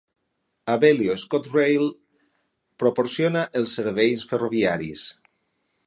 [0.75, 1.85] Abellio ScotRail
[2.85, 5.07] proporciona els serveis ferroviaris.